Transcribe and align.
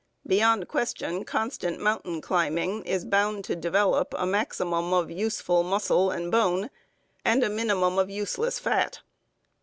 Beyond 0.25 0.67
question, 0.67 1.23
constant 1.25 1.79
mountain 1.79 2.21
climbing 2.21 2.83
is 2.85 3.05
bound 3.05 3.43
to 3.45 3.55
develop 3.55 4.15
a 4.17 4.25
maximum 4.25 4.93
of 4.93 5.11
useful 5.11 5.61
muscle 5.61 6.09
and 6.09 6.31
bone 6.31 6.71
and 7.23 7.43
a 7.43 7.51
minimum 7.51 7.99
of 7.99 8.09
useless 8.09 8.57
fat. 8.57 9.01